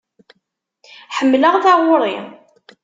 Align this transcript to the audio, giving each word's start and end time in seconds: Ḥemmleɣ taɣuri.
Ḥemmleɣ 1.15 1.55
taɣuri. 1.63 2.17